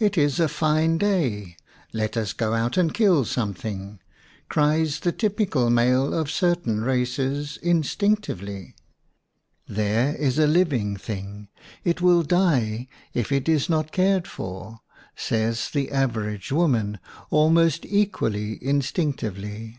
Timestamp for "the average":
15.70-16.50